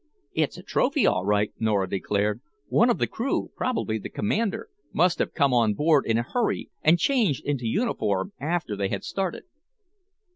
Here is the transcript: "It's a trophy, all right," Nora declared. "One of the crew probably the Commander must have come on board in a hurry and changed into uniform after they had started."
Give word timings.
"It's 0.33 0.57
a 0.57 0.63
trophy, 0.63 1.05
all 1.05 1.23
right," 1.25 1.51
Nora 1.59 1.87
declared. 1.87 2.41
"One 2.69 2.89
of 2.89 2.97
the 2.97 3.05
crew 3.05 3.51
probably 3.55 3.99
the 3.99 4.09
Commander 4.09 4.67
must 4.91 5.19
have 5.19 5.35
come 5.35 5.53
on 5.53 5.75
board 5.75 6.07
in 6.07 6.17
a 6.17 6.23
hurry 6.23 6.71
and 6.81 6.97
changed 6.97 7.45
into 7.45 7.67
uniform 7.67 8.33
after 8.39 8.75
they 8.75 8.87
had 8.89 9.03
started." 9.03 9.43